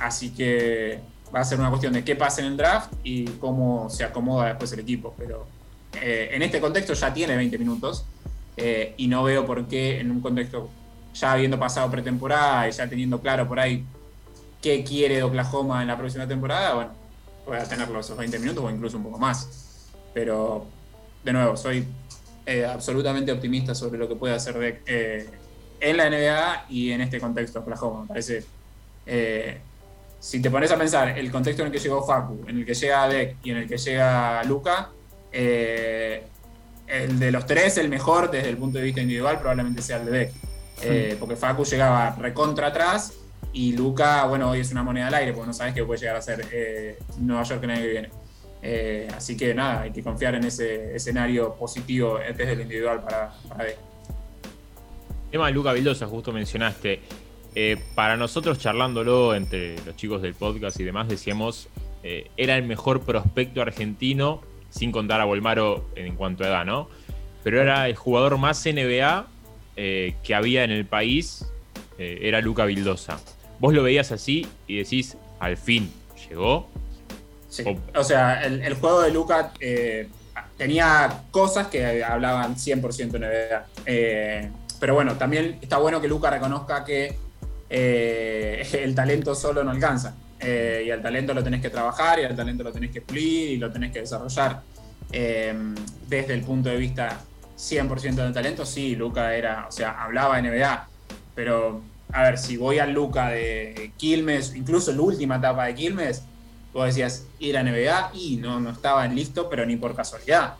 [0.00, 1.00] Así que
[1.34, 4.46] va a ser una cuestión de qué pasa en el draft y cómo se acomoda
[4.48, 5.46] después el equipo, pero
[6.00, 8.04] en este contexto ya tiene 20 minutos
[8.96, 10.70] y no veo por qué en un contexto
[11.14, 13.84] ya habiendo pasado pretemporada y ya teniendo claro por ahí
[14.64, 16.90] qué quiere Oklahoma en la próxima temporada, bueno,
[17.46, 19.90] voy a tenerlo esos 20 minutos o incluso un poco más.
[20.14, 20.66] Pero,
[21.22, 21.86] de nuevo, soy
[22.46, 25.28] eh, absolutamente optimista sobre lo que puede hacer eh,
[25.80, 28.02] en la NBA y en este contexto Oklahoma.
[28.02, 28.44] Me parece,
[29.06, 29.60] eh,
[30.18, 32.74] si te pones a pensar el contexto en el que llegó Facu, en el que
[32.74, 34.90] llega Deck y en el que llega Luca,
[35.32, 40.06] el de los tres, el mejor desde el punto de vista individual, probablemente sea el
[40.06, 41.18] de Deck.
[41.18, 43.12] porque Facu llegaba recontra atrás
[43.54, 46.16] y Luca, bueno, hoy es una moneda al aire, porque no sabes qué puede llegar
[46.16, 48.10] a ser eh, Nueva York el año que viene.
[48.60, 53.32] Eh, así que nada, hay que confiar en ese escenario positivo desde el individual para,
[53.48, 53.76] para él.
[55.30, 57.00] Tema de Luca Vildosa, justo mencionaste.
[57.54, 61.68] Eh, para nosotros, charlándolo entre los chicos del podcast y demás, decíamos,
[62.36, 66.88] era el mejor prospecto argentino, sin contar a Volmaro en cuanto a edad, ¿no?
[67.42, 69.26] Pero era el jugador más NBA
[69.74, 71.46] que había en el país,
[71.98, 73.18] era Luca Vildosa
[73.58, 75.90] vos lo veías así y decís, al fin,
[76.28, 76.68] llegó.
[77.48, 77.64] Sí.
[77.94, 80.08] O, sea, el, juego de Luca eh,
[80.58, 83.66] tenía cosas que hablaban 100% NBA.
[83.86, 87.16] Eh, pero bueno, también está bueno que Luca reconozca que
[87.70, 90.16] eh, el talento solo no alcanza.
[90.40, 93.56] y el talento lo tenés que trabajar, y el talento lo tenés que pulir y
[93.56, 94.62] lo tenés que desarrollar.
[95.10, 97.20] desde el punto de vista
[97.56, 100.88] 100% del talento, sí, Luca era, o sea, hablaba NBA,
[101.34, 106.22] pero a ver, si voy al Luca de Quilmes, incluso la última etapa de Quilmes,
[106.72, 110.54] vos decías ir a NBA y no, no estaba listo, pero ni por casualidad.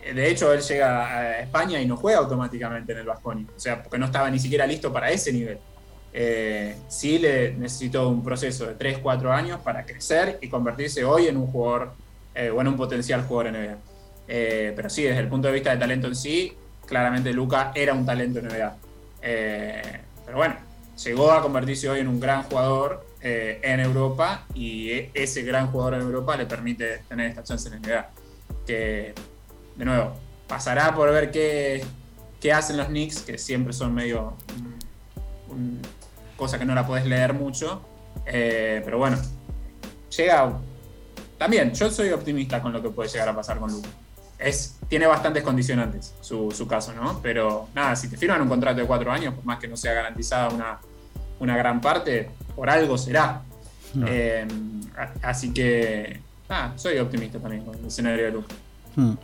[0.00, 3.82] De hecho, él llega a España y no juega automáticamente en el Vasconi, o sea,
[3.82, 5.58] porque no estaba ni siquiera listo para ese nivel.
[6.16, 11.26] Eh, sí le necesitó un proceso de 3, 4 años para crecer y convertirse hoy
[11.26, 11.92] en un jugador,
[12.34, 13.76] eh, o en un potencial jugador NBA.
[14.28, 16.52] Eh, pero sí, desde el punto de vista de talento en sí,
[16.86, 18.76] claramente Luca era un talento en NBA.
[19.20, 20.54] pero bueno,
[21.02, 25.94] llegó a convertirse hoy en un gran jugador eh, en Europa y ese gran jugador
[25.94, 28.10] en Europa le permite tener esta chance en NBA.
[28.66, 29.14] Que,
[29.76, 30.12] de nuevo,
[30.46, 31.82] pasará por ver qué,
[32.38, 34.34] qué hacen los Knicks, que siempre son medio.
[35.48, 35.78] Mm,
[36.36, 37.82] cosa que no la puedes leer mucho.
[38.26, 39.16] Eh, pero bueno,
[40.16, 40.52] llega.
[41.38, 43.88] También, yo soy optimista con lo que puede llegar a pasar con Luke.
[44.38, 47.20] Es, tiene bastantes condicionantes su, su, caso, ¿no?
[47.22, 49.92] Pero nada, si te firman un contrato de cuatro años, por más que no sea
[49.92, 50.78] garantizada una,
[51.40, 53.42] una gran parte, por algo será.
[54.06, 54.46] Eh,
[55.22, 58.54] así que, ah, soy optimista también con el escenario de Luca.
[58.96, 59.14] Hmm.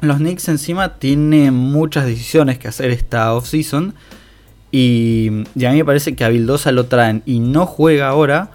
[0.00, 3.94] Los Knicks encima tienen muchas decisiones que hacer esta offseason.
[4.72, 8.50] Y, a mí me parece que a Vildosa lo traen y no juega ahora.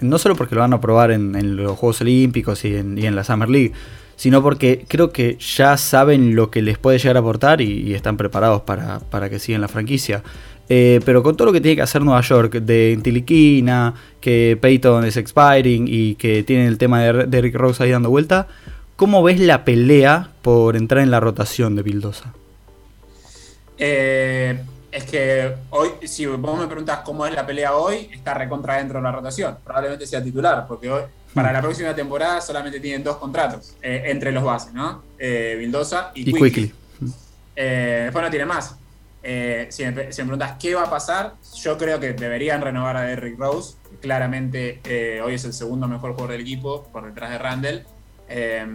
[0.00, 3.48] No solo porque lo van a probar en, los Juegos Olímpicos y en, la Summer
[3.48, 3.72] League,
[4.16, 8.16] sino porque creo que ya saben lo que les puede llegar a aportar y, están
[8.16, 10.24] preparados para, para que sigan la franquicia.
[10.68, 15.04] Eh, pero con todo lo que tiene que hacer Nueva York, de Intiliquina, que Peyton
[15.04, 18.48] es expiring y que tiene el tema de, de Rick Rose ahí dando vuelta,
[18.96, 22.32] ¿cómo ves la pelea por entrar en la rotación de Bildosa?
[23.78, 24.60] Eh,
[24.92, 28.98] es que hoy, si vos me preguntas cómo es la pelea hoy, está recontra dentro
[28.98, 29.58] de la rotación.
[29.64, 31.02] Probablemente sea titular, porque hoy,
[31.34, 35.02] para la próxima temporada solamente tienen dos contratos eh, entre los bases, ¿no?
[35.18, 36.72] Bildosa y, y Quickly.
[37.56, 38.76] después no tiene más.
[39.24, 43.38] Eh, si, me, preguntas qué va a pasar, yo creo que deberían renovar a Derrick
[43.38, 43.76] Rose.
[44.00, 47.86] Claramente eh, hoy es el segundo mejor jugador del equipo, por detrás de Randall.
[48.28, 48.66] Eh,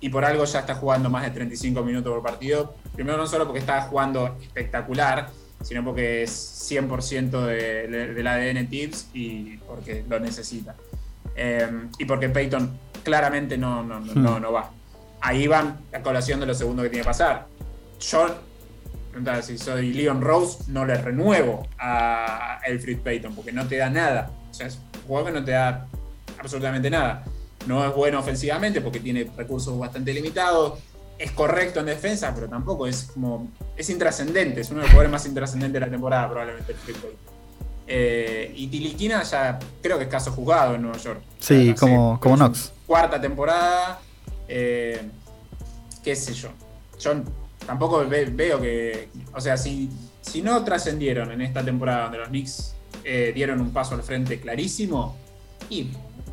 [0.00, 2.74] y por algo ya está jugando más de 35 minutos por partido.
[2.94, 5.30] Primero no solo porque está jugando espectacular,
[5.62, 10.74] sino porque es 100% de, del ADN Tips y porque lo necesita.
[11.98, 14.70] y porque Peyton claramente no, no, no, no, va.
[15.20, 17.46] Ahí van la colación de lo segundo que tiene que pasar.
[18.00, 18.26] Yo
[19.42, 24.30] si soy Leon Rose, no le renuevo a Elfrid Payton porque no te da nada.
[24.50, 25.86] O sea, es un jugador que no te da
[26.38, 27.24] absolutamente nada.
[27.66, 30.78] No es bueno ofensivamente porque tiene recursos bastante limitados.
[31.18, 33.48] Es correcto en defensa, pero tampoco es como.
[33.76, 34.60] Es intrascendente.
[34.60, 37.10] Es uno de los jugadores más intrascendentes de la temporada, probablemente, Payton.
[37.86, 41.20] Eh, y Tiliquina ya creo que es caso jugado en Nueva York.
[41.40, 42.72] Sí, como, como Knox.
[42.86, 44.00] Cuarta temporada.
[44.46, 45.00] Eh,
[46.04, 46.50] qué sé yo.
[47.00, 47.12] Yo
[47.66, 52.74] tampoco veo que, o sea, si, si no trascendieron en esta temporada donde los Knicks
[53.04, 55.16] eh, dieron un paso al frente clarísimo,
[55.70, 55.90] y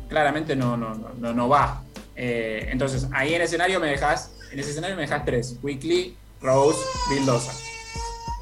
[0.08, 1.82] claramente no, no, no, no va.
[2.14, 6.78] Eh, entonces, ahí en escenario me dejas, en ese escenario me dejas tres: Weekly, Rose,
[7.10, 7.52] Vildosa.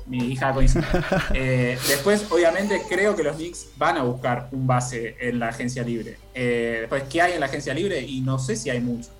[0.06, 0.84] Mi hija coincide.
[1.34, 5.82] Eh, después, obviamente, creo que los Knicks van a buscar un base en la agencia
[5.82, 6.18] libre.
[6.34, 8.00] Eh, después, ¿qué hay en la agencia libre?
[8.00, 9.10] Y no sé si hay mucho.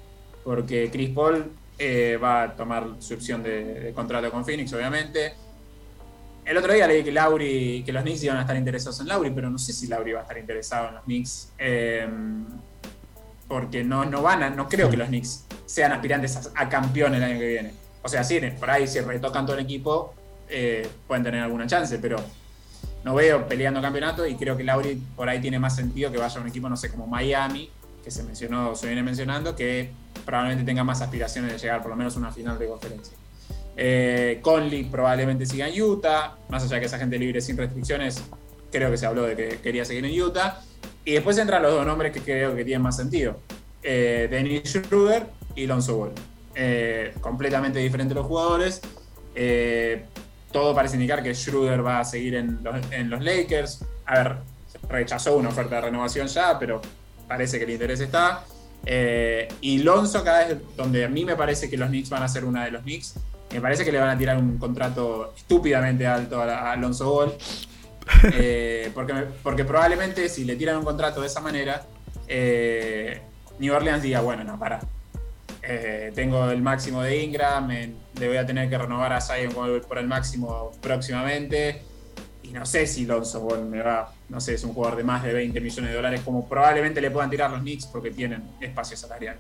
[0.45, 1.51] Porque Chris Paul
[2.23, 5.35] va a tomar su opción de, contrato con Phoenix, obviamente.
[6.45, 9.31] El otro día leí que Lauri, que los Knicks iban a estar interesados en Lauri,
[9.31, 11.49] pero no sé si Lauri va a estar interesado en los Knicks
[13.49, 17.23] porque no, no van a, no creo que los Knicks sean aspirantes a, campeón el
[17.23, 17.73] año que viene.
[18.03, 20.15] O sea, sí, por ahí si retocan todo el equipo,
[20.49, 22.17] eh, pueden tener alguna chance, pero
[23.05, 26.39] no veo peleando campeonato y creo que Lauri por ahí tiene más sentido que vaya
[26.39, 27.71] a un equipo, no sé, como Miami,
[28.03, 29.91] que se mencionó, se viene mencionando, que
[30.25, 33.17] probablemente tenga más aspiraciones de llegar por lo menos a una final de conferencia.
[33.77, 38.23] Eh, Conley probablemente siga en Utah, más allá de que esa gente libre sin restricciones,
[38.71, 40.61] creo que se habló de que quería seguir en Utah.
[41.05, 43.39] Y después entran los dos nombres que creo que tienen más sentido.
[43.83, 46.13] Eh, Dennis Schroeder y Lonzo Ball.
[46.55, 48.81] Eh, completamente diferentes los jugadores.
[49.35, 50.05] Eh,
[50.53, 52.61] todo parece indicar que Schroeder va a seguir en
[53.11, 53.85] los, Lakers.
[54.07, 54.37] A ver,
[54.89, 56.81] rechazó una oferta de renovación ya, pero
[57.27, 58.45] parece que el interés está.
[59.61, 62.45] y Lonzo, cada vez donde a mí me parece que los Knicks van a ser
[62.45, 63.15] una de los Knicks,
[63.53, 67.35] me parece que le van a tirar un contrato estúpidamente alto a, a Alonso Ball.
[68.33, 71.83] Eh, porque, porque probablemente si le tiran un contrato de esa manera,
[72.29, 73.23] eh,
[73.59, 74.81] New Orleans diga, bueno, no, para.
[75.67, 79.99] Eh, tengo el máximo de Ingram, le voy a tener que renovar a Zion por
[79.99, 81.83] el máximo próximamente.
[82.43, 85.33] Y no sé si Lonzo me va, no sé, es un jugador de más de
[85.33, 89.39] 20 millones de dólares, como probablemente le puedan tirar los Knicks porque tienen espacio salarial.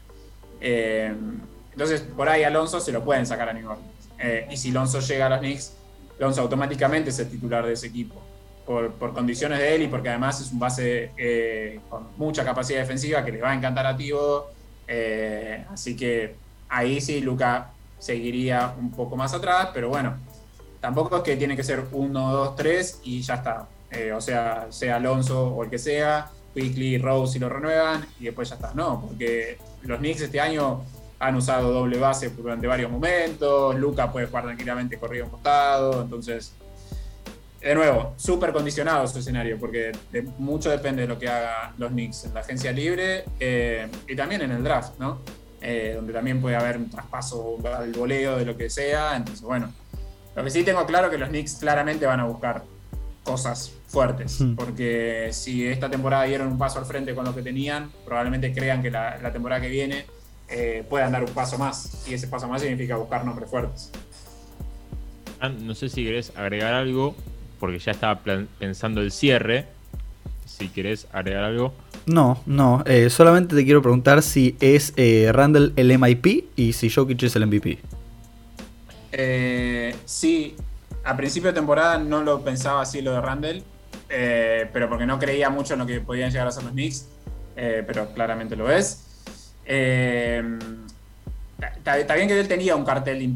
[0.60, 4.50] entonces, por ahí Alonso se lo pueden sacar a New Orleans.
[4.50, 5.76] y si Lonzo llega a los Knicks,
[6.18, 8.22] Lonzo automáticamente es el titular de ese equipo
[8.64, 13.24] por, condiciones de él y porque además es un base eh, con mucha capacidad defensiva
[13.24, 14.50] que le va a encantar a Tibo.
[14.86, 16.36] Eh, así que
[16.68, 20.14] ahí sí Luca seguiría un poco más atrás, pero bueno,
[20.80, 23.68] tampoco es que tiene que ser 1, 2, 3 y ya está.
[23.90, 28.24] Eh, o sea, sea Alonso o el que sea, Quickly, Rose y lo renuevan y
[28.24, 28.72] después ya está.
[28.74, 30.82] No, porque los Knicks este año
[31.18, 36.52] han usado doble base durante varios momentos, Luca puede jugar tranquilamente corrido en entonces
[37.64, 39.92] de nuevo, súper condicionado su escenario, porque
[40.38, 44.42] mucho depende de lo que hagan los Knicks en la agencia libre eh, y también
[44.42, 45.20] en el draft, ¿no?
[45.62, 49.16] Eh, donde también puede haber un traspaso al voleo de lo que sea.
[49.16, 49.72] Entonces, bueno,
[50.36, 52.64] lo que sí tengo claro es que los Knicks claramente van a buscar
[53.22, 54.56] cosas fuertes, hmm.
[54.56, 58.82] porque si esta temporada dieron un paso al frente con lo que tenían, probablemente crean
[58.82, 60.04] que la, temporada que viene
[60.50, 63.90] eh, puedan dar un paso más, y ese paso más significa buscar nombres fuertes.
[65.60, 67.14] No sé si querés agregar algo
[67.64, 68.20] porque ya estaba
[68.58, 69.64] pensando el cierre.
[70.44, 71.72] Si querés agregar algo.
[72.04, 72.84] No, no.
[72.84, 77.36] Eh, solamente te quiero preguntar si es eh, Randall el MIP y si Jokic es
[77.36, 77.78] el MVP.
[79.12, 80.56] Eh, sí,
[81.04, 83.62] a principio de temporada no lo pensaba así lo de Randall,
[84.06, 87.08] pero porque no creía mucho en lo que podían llegar a ser los Knicks,
[87.54, 89.06] pero claramente lo es.
[89.64, 90.34] Está
[92.14, 93.34] bien que él tenía un cartel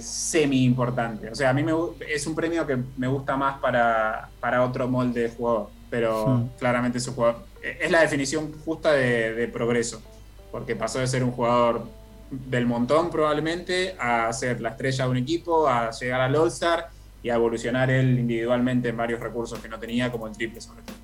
[0.00, 1.30] semi importante.
[1.30, 1.72] O sea, a mí me,
[2.08, 7.00] es un premio que me gusta más para, para otro molde de jugador, pero claramente
[7.00, 10.02] su jugador es la definición justa de, progreso,
[10.50, 11.86] porque pasó de ser un jugador
[12.30, 16.88] del montón probablemente a ser la estrella de un equipo, a llegar al All-Star
[17.22, 20.82] y a evolucionar él individualmente en varios recursos que no tenía, como el triple sobre
[20.82, 20.96] todo.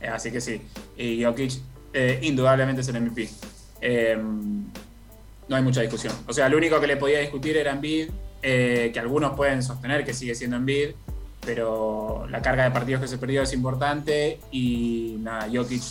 [0.00, 0.62] Eh, así que sí,
[0.96, 1.52] y Jokic
[1.92, 3.28] eh, indudablemente es el MVP.
[5.48, 6.14] No hay mucha discusión.
[6.26, 8.10] O sea, lo único que le podía discutir era Embiid,
[8.42, 10.90] eh, que algunos pueden sostener que sigue siendo Embiid,
[11.44, 15.82] pero la carga de partidos que se perdió es importante y nada, Jokic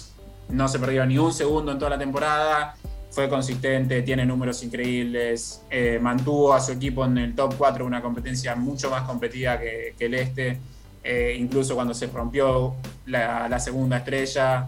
[0.49, 2.75] no se perdió ni un segundo en toda la temporada,
[3.09, 8.01] fue consistente, tiene números increíbles, eh, mantuvo a su equipo en el top 4, una
[8.01, 10.59] competencia mucho más competida que, el este,
[11.01, 14.67] eh, incluso cuando se rompió la, la segunda estrella,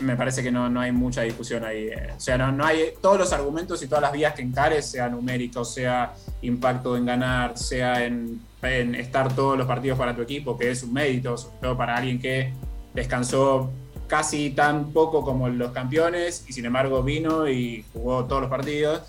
[0.00, 1.88] me parece que no, no hay mucha discusión ahí.
[1.88, 2.12] Eh.
[2.16, 5.08] O sea, no, no, hay todos los argumentos y todas las vías que encares, sea
[5.08, 10.70] numérico, sea impacto en ganar, sea en, estar todos los partidos para tu equipo, que
[10.70, 12.52] es un mérito, sobre todo para alguien que
[12.92, 13.70] descansó
[14.06, 19.02] casi tan poco como los campeones y sin embargo vino y jugó todos los partidos.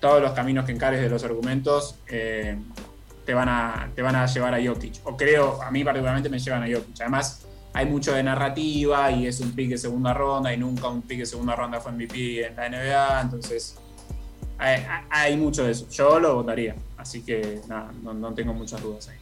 [0.00, 2.58] Todos los caminos que encares de los argumentos eh,
[3.24, 5.00] te, van a, te van a llevar a Jokic.
[5.04, 7.00] O creo, a mí particularmente me llevan a Jokic.
[7.00, 7.43] Además,
[7.74, 11.18] hay mucho de narrativa y es un pick de segunda ronda y nunca un pick
[11.18, 13.76] de segunda ronda fue MVP en la NBA, entonces
[14.56, 15.88] hay, mucho de eso.
[15.90, 19.18] Yo lo votaría, así que nada, no, tengo muchas dudas ahí.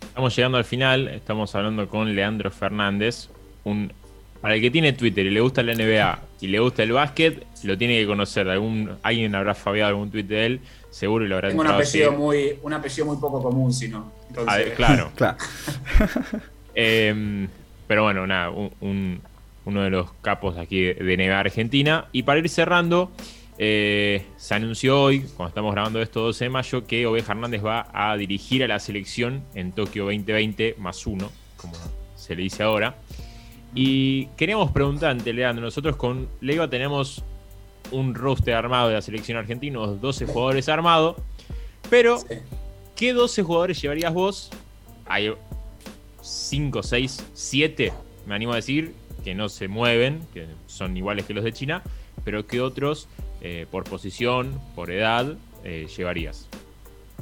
[0.00, 3.28] Estamos llegando al final, estamos hablando con Leandro Fernández,
[3.64, 3.92] un
[4.40, 7.44] para el que tiene Twitter y le gusta la NBA y le gusta el básquet,
[7.64, 8.48] lo tiene que conocer.
[8.48, 12.10] Algún, alguien habrá fabiado algún tweet de él, seguro y lo habrá Tengo un apellido,
[12.10, 12.16] así.
[12.16, 14.12] muy, un apellido muy poco común, si no.
[14.28, 15.10] Entonces, A ver, claro.
[15.16, 15.36] Claro.
[16.76, 17.48] Eh,
[17.88, 19.20] pero bueno, nada, un- un-
[19.64, 22.06] uno de los capos aquí de NBA Argentina.
[22.12, 23.10] Y para ir cerrando,
[23.58, 27.88] eh, se anunció hoy, cuando estamos grabando esto 12 de mayo, que Oveja Hernández va
[27.92, 31.74] a dirigir a la selección en Tokio 2020 más uno, como
[32.16, 32.94] se le dice ahora.
[33.74, 37.24] Y queríamos preguntarte, Leandro, nosotros con Leiva tenemos
[37.92, 41.16] un roster armado de la selección argentina, unos 12 jugadores armados,
[41.88, 42.26] pero Sí.
[42.94, 44.50] ¿qué 12 jugadores llevarías vos?
[45.06, 45.32] Hay
[46.26, 47.92] 5, 6, 7,
[48.26, 51.82] me animo a decir, que no se mueven, que son iguales que los de China,
[52.24, 53.08] pero ¿qué otros
[53.40, 55.34] eh, por posición, por edad,
[55.64, 56.48] eh, llevarías?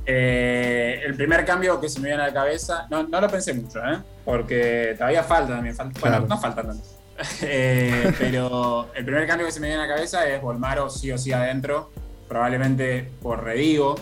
[0.06, 3.54] Eh, el primer cambio que se me viene a la cabeza, no, no lo pensé
[3.54, 3.98] mucho, ¿eh?
[4.24, 5.74] porque todavía falta también.
[5.74, 6.20] falta- Claro.
[6.20, 6.90] Bueno, no faltan tantos.
[7.42, 11.12] Eh, pero el primer cambio que se me viene a la cabeza es Volmaro sí
[11.12, 11.90] o sí adentro,
[12.28, 13.94] probablemente por Redigo,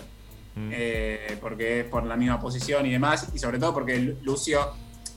[0.54, 0.68] Mm.
[0.70, 4.60] eh, porque es por la misma posición y demás, y sobre todo porque Lu- Lucio,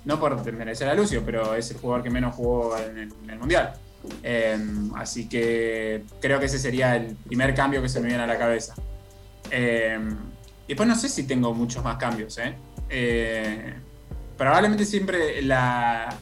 [0.06, 2.98] no por desmerecer a Lucio, pero es el jugador que menos jugó en
[3.30, 3.74] el, Mundial.
[4.22, 4.58] Eh,
[4.96, 8.38] así que creo que ese sería el primer cambio que se me viene a la
[8.38, 8.76] cabeza.
[9.52, 10.00] Eh,
[10.66, 12.38] y después no sé si tengo muchos más cambios.
[12.38, 12.56] ¿eh?
[12.90, 13.74] Eh,
[14.38, 16.18] probablemente siempre la,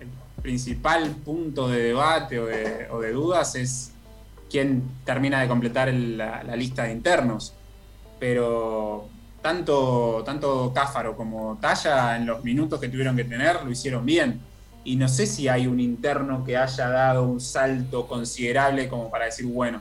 [0.00, 0.08] el
[0.42, 3.92] principal punto de debate o de, dudas es
[4.50, 7.54] quién termina de completar la lista de internos.
[8.18, 9.08] Pero
[9.42, 14.40] tanto, tanto Cáfaro como Talla en los minutos que tuvieron que tener lo hicieron bien.
[14.84, 19.26] Y no sé si hay un interno que haya dado un salto considerable como para
[19.26, 19.80] decir, bueno,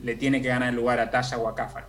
[0.00, 1.86] le tiene que ganar el lugar a Talla o a Cáfaro.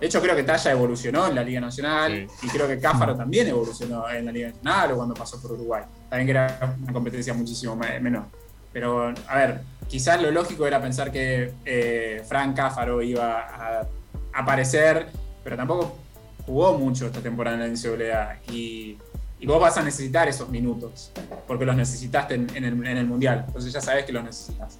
[0.00, 3.48] De hecho, creo que Talla evolucionó en la Liga Nacional y creo que Cáfaro también
[3.48, 5.82] evolucionó en la Liga Nacional o cuando pasó por Uruguay.
[6.08, 8.24] También que era una competencia muchísimo me- menor.
[8.72, 13.86] Pero, a ver, quizás lo lógico era pensar que eh, Frank Cáfaro iba a
[14.34, 15.06] aparecer,
[15.42, 15.96] pero tampoco
[16.46, 18.40] jugó mucho esta temporada en la NCAA.
[18.52, 18.96] Y,
[19.38, 21.12] y vos vas a necesitar esos minutos,
[21.46, 23.44] porque los necesitaste en, en el, en el Mundial.
[23.46, 24.78] Entonces ya sabes que los necesitas.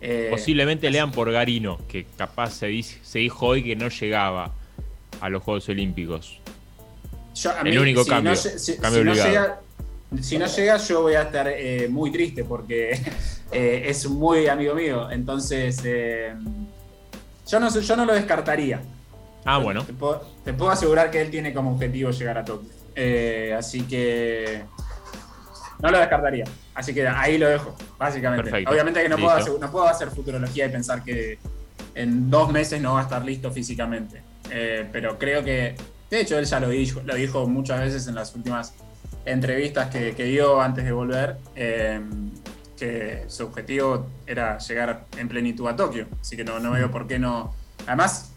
[0.00, 4.52] Eh, Posiblemente lean por Garino, que capaz se, dice- se dijo hoy que no llegaba
[5.20, 6.40] a los Juegos Olímpicos.
[7.34, 9.60] Yo- a El único cambio, si, cambio si no llega,
[10.22, 12.92] si no llega, yo voy a estar eh, muy triste porque
[13.52, 15.10] eh, es muy amigo mío.
[15.10, 16.32] Entonces, eh,
[17.46, 18.80] yo, no, yo no lo descartaría.
[19.44, 19.84] Ah, bueno.
[19.84, 22.68] Te puedo, te puedo asegurar que él tiene como objetivo llegar a Tokio.
[22.94, 24.62] Eh, así que
[25.80, 26.44] no lo descartaría.
[26.74, 28.44] Así que ahí lo dejo, básicamente.
[28.44, 28.70] Perfecto.
[28.70, 31.38] Obviamente que no puedo, hacer, no puedo hacer futurología y pensar que
[31.94, 34.22] en dos meses no va a estar listo físicamente.
[34.50, 35.74] Eh, pero creo que,
[36.10, 38.74] de hecho, él ya lo dijo, lo dijo muchas veces en las últimas
[39.24, 42.00] entrevistas que, que dio antes de volver, eh,
[42.76, 46.06] que su objetivo era llegar en plenitud a Tokio.
[46.20, 47.54] Así que no, no veo por qué no.
[47.86, 48.32] Además,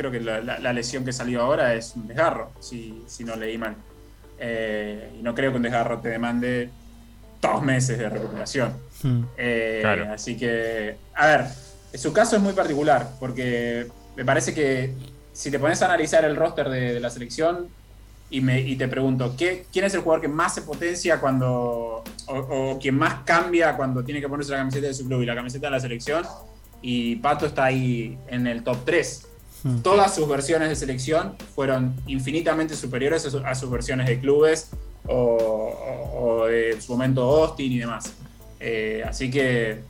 [0.00, 3.36] creo que la, la- la lesión que salió ahora es un desgarro, si, si no
[3.36, 3.74] leí mal.
[4.38, 6.70] Eh, y no creo que un desgarro te demande
[7.40, 8.72] dos meses de recuperación.
[9.02, 9.22] Hmm.
[9.36, 10.12] Eh, Claro.
[10.12, 11.44] Así que, a ver,
[11.94, 13.86] su caso es muy particular, porque
[14.16, 14.92] me parece que
[15.32, 17.68] si te pones a analizar el roster de, de la selección
[18.30, 22.04] y, me, y te pregunto, ¿qué, ¿quién es el jugador que más se potencia cuando,
[22.26, 25.26] o, o quien más cambia cuando tiene que ponerse la camiseta de su club y
[25.26, 26.24] la camiseta de la selección?
[26.82, 29.26] Y Pato está ahí en el top 3.
[29.62, 29.80] Hmm.
[29.82, 34.70] Todas sus versiones de selección fueron infinitamente superiores a, su- a sus versiones de clubes
[35.06, 38.12] o, o- o de su momento Austin y demás.
[38.58, 39.80] Eh, así que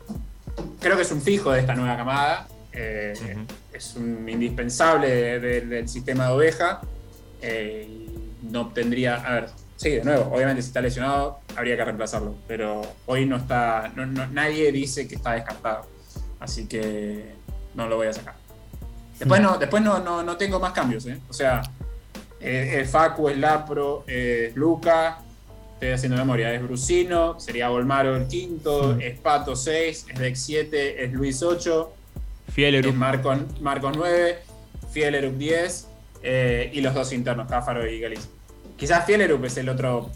[0.80, 2.48] creo que es un fijo de esta nueva camada.
[2.72, 3.14] Eh.
[3.72, 6.80] Es un indispensable de- de- del sistema de oveja.
[7.42, 9.14] eh, y no tendría.
[9.16, 12.34] A ver, sí, de nuevo, obviamente si está lesionado habría que reemplazarlo.
[12.46, 13.90] Pero hoy no está.
[13.96, 15.86] no- no- nadie dice que está descartado.
[16.38, 17.32] Así que
[17.74, 18.34] no lo voy a sacar.
[19.20, 21.18] Después no, después no, no, no tengo más cambios, ¿eh?
[21.28, 21.62] O sea,
[22.40, 25.18] eh, es Facu, es Lapro, es Luca,
[25.74, 31.04] estoy haciendo memoria, es Brusino, sería Volmaro el quinto, es Pato 6, es Dex 7,
[31.04, 31.92] es Luis 8,
[32.52, 32.88] Fieleru.
[32.88, 34.38] es Marcos, Marcos 9,
[34.90, 35.86] Fielerup 10
[36.22, 38.28] eh, y los dos internos, Cáfaro y Galicia.
[38.76, 40.10] Quizás Fielerup es el otro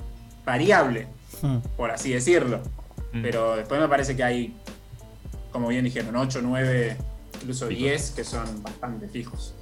[0.45, 1.07] variable,
[1.43, 1.59] Hmm.
[1.77, 2.61] por así decirlo,
[3.13, 3.23] Mm.
[3.23, 4.57] pero después me parece que hay,
[5.53, 6.97] como bien dijeron, 8, 9,
[7.45, 7.83] incluso Fijos.
[7.85, 9.55] 10 que son bastante fijos.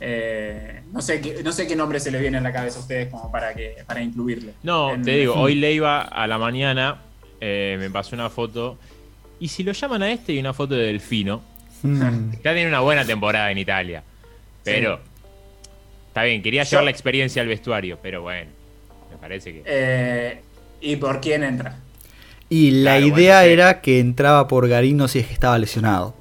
[0.00, 2.82] Eh, no, sé qué, no sé qué nombre se les viene a la cabeza a
[2.82, 4.52] ustedes como para, que, para incluirle.
[4.62, 7.02] No, En- te digo, hoy Leiva a la mañana
[7.40, 8.78] eh, me pasó una foto.
[9.40, 11.42] Y si lo llaman a este y una foto de Delfino,
[11.82, 12.30] Hmm.
[12.42, 14.02] ya tiene una buena temporada en Italia.
[14.62, 15.00] Pero
[16.08, 18.50] está bien, quería Yo- llevar la experiencia al vestuario, pero bueno,
[19.10, 19.62] me parece que.
[19.66, 20.40] Eh,
[20.80, 21.76] ¿Y por quién entra?
[22.48, 23.52] Y la Claro, idea bueno, sí.
[23.52, 26.14] era que entraba por Garino si es que estaba lesionado.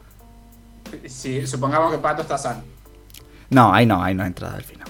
[1.07, 2.63] Si supongamos que Pato está sano.
[3.49, 4.85] No, ahí no, ahí no entra Delfino.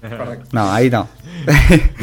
[0.00, 0.46] Correcto.
[0.52, 1.08] No, ahí no.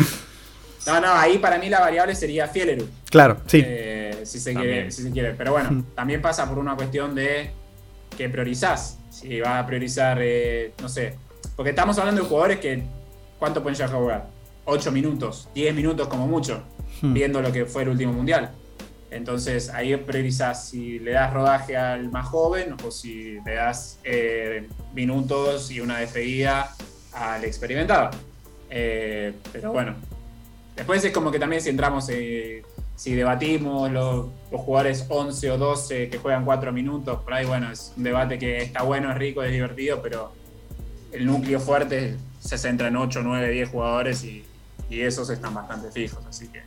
[0.86, 2.86] No, no, ahí para mí la variable sería Fieleru.
[3.10, 3.64] claro, sí.
[3.66, 5.32] eh, si, se quiere, si se quiere.
[5.34, 7.52] Pero bueno, también pasa por una cuestión de
[8.18, 8.98] que priorizás.
[9.10, 11.16] Si vas a priorizar, eh, no sé.
[11.56, 12.84] Porque estamos hablando de jugadores que.
[13.40, 14.28] ¿Cuánto pueden llegar a jugar?
[14.66, 16.64] 8 minutos, 10 minutos como mucho,
[17.02, 17.14] Hmm.
[17.14, 18.52] viendo lo que fue el último mundial.
[19.14, 24.68] Entonces ahí priorizás si le das rodaje al más joven o si le das eh,
[24.94, 26.76] minutos y una despedida
[27.14, 28.10] al experimentado.
[28.70, 29.94] Eh, pero bueno,
[30.76, 32.64] después es como que también si entramos, eh,
[32.96, 37.72] si debatimos los, los jugadores 11 o 12 que juegan 4 minutos, por ahí bueno,
[37.72, 40.34] es un debate que está bueno, es rico, es divertido, pero
[41.12, 44.44] el núcleo fuerte se centra en 8, 9, 10 jugadores y,
[44.90, 46.64] y esos están bastante fijos, así que...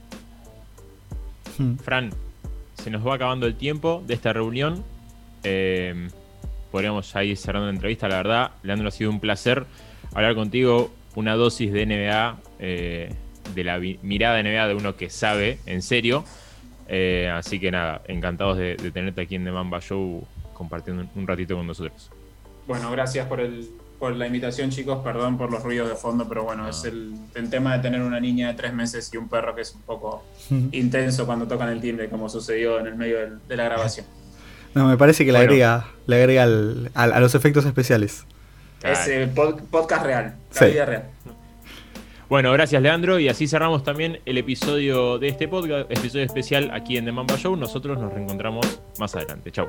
[1.59, 1.77] Hmm.
[1.79, 2.13] Fran,
[2.83, 4.85] se nos va acabando el tiempo de esta reunión.
[5.43, 6.09] Eh,
[6.71, 8.51] podríamos ya ir cerrando la entrevista, la verdad.
[8.63, 9.65] Leandro, ha sido un placer
[10.15, 10.91] hablar contigo.
[11.15, 13.15] Una dosis de NBA, eh,
[13.55, 16.25] de la mirada de NBA de uno que sabe, en serio.
[16.89, 21.27] Eh, así que nada, encantados de, de tenerte aquí en The Mamba Show compartiendo un
[21.27, 22.11] ratito con nosotros.
[22.67, 23.69] Bueno, gracias por, el,
[23.99, 24.99] por la invitación, chicos.
[25.03, 26.69] Perdón por los ruidos de fondo, pero bueno, No.
[26.71, 29.63] es el, el tema de tener una niña de tres meses y un perro que
[29.63, 30.25] es un poco
[30.73, 34.07] intenso cuando tocan el timbre, como sucedió en el medio del- de la grabación.
[34.75, 35.53] No, me parece que le Bueno.
[35.53, 38.27] agrega, le agrega al- al- a los efectos especiales.
[38.83, 40.67] Es el pod- podcast real, la Sí.
[40.67, 41.05] vida real.
[42.29, 43.19] Bueno, gracias Leandro.
[43.19, 47.37] Y así cerramos también el episodio de este podcast, episodio especial aquí en The Mamba
[47.39, 47.57] Show.
[47.57, 49.51] Nosotros nos reencontramos más adelante.
[49.51, 49.67] Chau.